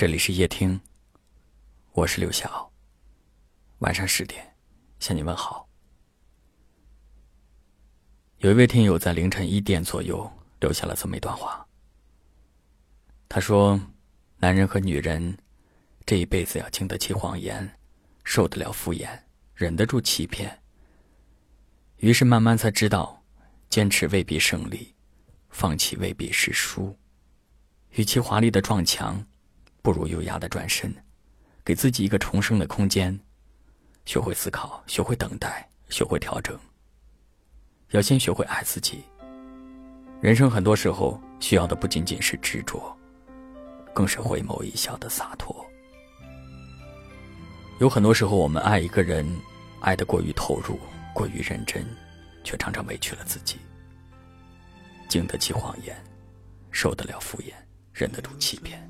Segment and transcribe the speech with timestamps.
[0.00, 0.80] 这里是夜听，
[1.92, 2.72] 我是刘晓。
[3.80, 4.56] 晚上十点
[4.98, 5.68] 向你问好。
[8.38, 10.26] 有一位听友在凌晨一点左右
[10.58, 11.68] 留下了这么一段话。
[13.28, 13.78] 他说
[14.40, 15.36] ：“男人和女人
[16.06, 17.70] 这一辈子要经得起谎言，
[18.24, 19.06] 受得了敷衍，
[19.52, 20.62] 忍得住欺骗。
[21.98, 23.22] 于是慢慢才知道，
[23.68, 24.94] 坚持未必胜利，
[25.50, 26.98] 放弃未必是输。
[27.90, 29.22] 与其华丽的撞墙。”
[29.82, 30.94] 不如优雅的转身，
[31.64, 33.18] 给自己一个重生的空间，
[34.04, 36.58] 学会思考，学会等待，学会调整。
[37.90, 39.02] 要先学会爱自己。
[40.20, 42.94] 人生很多时候需要的不仅仅是执着，
[43.94, 45.64] 更是回眸一笑的洒脱。
[47.78, 49.26] 有很多时候，我们爱一个人，
[49.80, 50.78] 爱得过于投入，
[51.14, 51.84] 过于认真，
[52.44, 53.56] 却常常委屈了自己。
[55.08, 55.96] 经得起谎言，
[56.70, 57.54] 受得了敷衍，
[57.94, 58.86] 忍得住欺骗。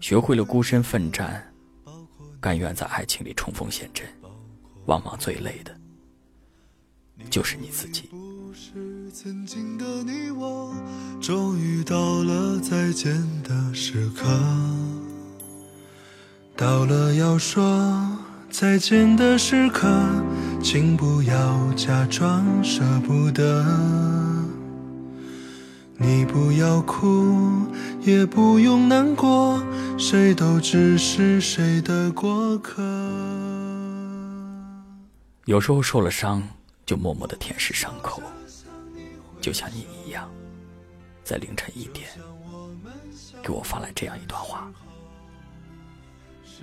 [0.00, 1.52] 学会了孤身奋战，
[2.40, 4.06] 甘愿在爱情里冲锋陷阵，
[4.86, 5.74] 往往最累的，
[7.30, 8.10] 就是你自己。
[8.54, 10.74] 是曾经的你我
[11.20, 14.26] 终于到了再见的时刻，
[16.56, 18.18] 到了要说
[18.50, 19.86] 再见的时刻，
[20.62, 23.64] 请不要假装舍不得。
[26.00, 27.66] 你不要哭，
[28.02, 29.60] 也不用难过，
[29.98, 32.80] 谁都只是谁的过客。
[35.46, 36.40] 有时候受了伤，
[36.86, 38.22] 就默默的舔舐伤口，
[39.40, 40.30] 就像你一样，
[41.24, 42.08] 在凌晨一点
[43.42, 44.70] 给我发来这样一段话。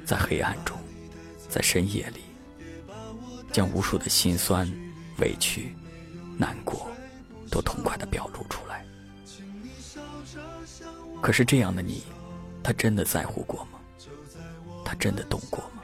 [0.05, 0.77] 在黑暗中，
[1.49, 2.21] 在深夜里，
[3.51, 4.65] 将无数的心酸、
[5.19, 5.75] 委屈、
[6.37, 6.87] 难过，
[7.51, 8.85] 都痛快的表露出来。
[11.21, 12.03] 可是这样的你，
[12.63, 13.79] 他真的在乎过吗？
[14.83, 15.83] 他真的懂过吗？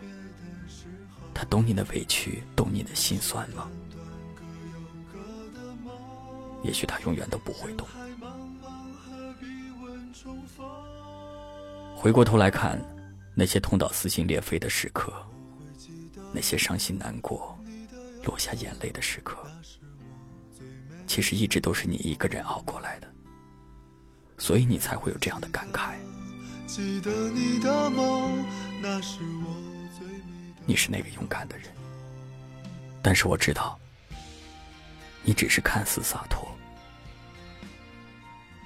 [1.34, 3.70] 他懂你的委屈，懂你的心酸吗？
[6.64, 7.88] 也许他永远都不会懂。
[11.96, 12.80] 回过头来看，
[13.36, 15.14] 那些痛到撕心裂肺的时刻，
[16.34, 17.58] 那些伤心难过、
[18.24, 19.38] 落下眼泪的时刻，
[21.08, 23.11] 其实一直都是你一个人熬过来的。
[24.42, 25.94] 所以你才会有这样的感慨。
[30.66, 31.68] 你是那个勇敢的人，
[33.04, 33.80] 但是我知道，
[35.22, 36.50] 你只是看似洒脱。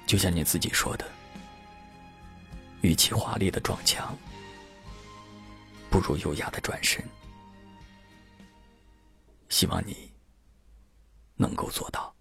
[0.06, 1.04] 就像你自己说的，
[2.80, 4.16] 与其华丽的撞墙，
[5.90, 7.04] 不如优雅的转身。
[9.50, 10.10] 希望你
[11.34, 12.15] 能够做到。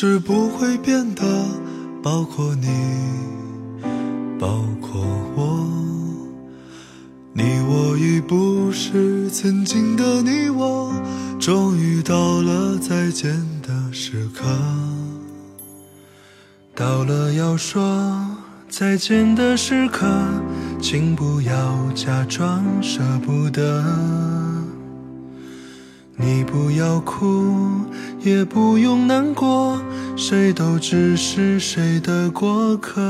[0.00, 1.24] 是不会变的？
[2.00, 2.68] 包括你，
[4.38, 5.04] 包括
[5.34, 5.66] 我。
[7.32, 10.92] 你我已不是曾经的你我，
[11.40, 14.44] 终于到了再见的时刻。
[16.76, 18.24] 到了要说
[18.68, 20.06] 再见的时刻，
[20.80, 23.84] 请不要假装舍不得。
[26.20, 27.54] 你不要哭，
[28.20, 29.80] 也不用难过，
[30.16, 33.00] 谁都只是谁的过客。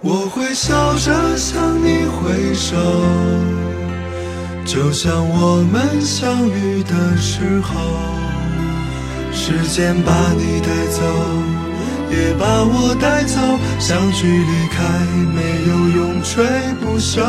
[0.00, 2.76] 我会笑着向你挥手，
[4.64, 7.74] 就像我们相遇的时候。
[9.30, 11.02] 时间把你带走，
[12.10, 13.38] 也把我带走，
[13.78, 14.82] 相聚离开，
[15.34, 16.46] 没有永垂
[16.80, 17.20] 不朽。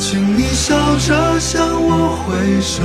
[0.00, 2.82] 请你笑着向我挥手，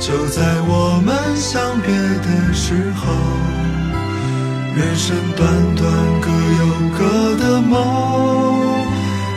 [0.00, 3.12] 就在我们相别的时候。
[4.74, 5.92] 人生短短，
[6.22, 6.64] 各有
[6.96, 7.04] 各
[7.36, 7.76] 的梦。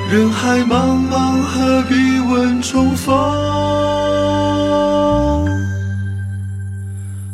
[0.10, 3.14] 人海茫茫，何必问重逢？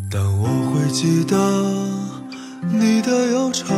[0.09, 1.37] 但我会记得
[2.71, 3.75] 你的忧愁，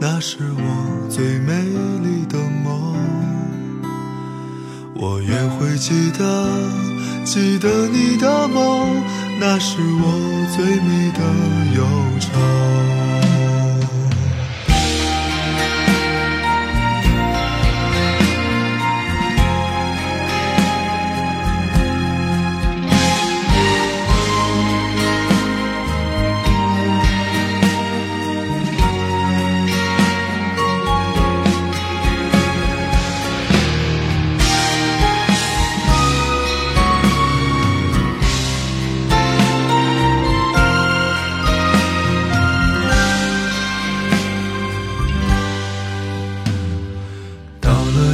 [0.00, 1.52] 那是我最美
[2.02, 2.49] 丽的梦。
[5.02, 6.22] 我也会记得，
[7.24, 9.02] 记得你的梦，
[9.40, 11.20] 那是我最美的
[11.74, 11.86] 忧
[12.20, 12.89] 愁。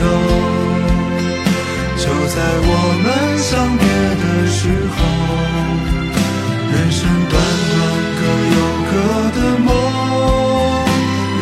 [0.00, 0.06] 手，
[1.98, 2.72] 就在我
[3.04, 3.06] 们
[3.36, 3.84] 相别
[4.22, 4.58] 的时
[4.96, 4.98] 候。
[6.72, 6.98] 人生
[7.28, 7.32] 短
[7.70, 7.76] 短，
[8.16, 8.20] 各
[8.56, 8.58] 有
[8.88, 8.92] 各
[9.36, 9.68] 的梦。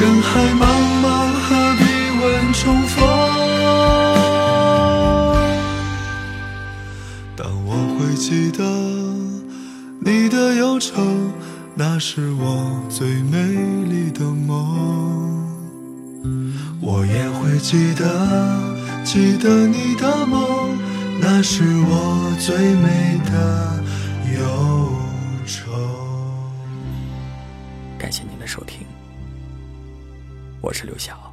[0.01, 0.29] 人海
[0.59, 0.63] 茫
[1.05, 1.07] 茫，
[1.45, 1.81] 何必
[2.21, 2.97] 问重逢？
[7.37, 8.59] 但我会记得
[10.01, 11.01] 你的忧愁，
[11.77, 13.39] 那是我最美
[13.85, 15.38] 丽的梦。
[16.90, 18.02] 我也会记得，
[19.05, 20.75] 记得你的梦，
[21.20, 23.85] 那是我最美的
[24.32, 24.90] 忧
[25.44, 25.70] 愁。
[27.99, 28.87] 感谢您的收听，
[30.62, 31.28] 我是刘晓。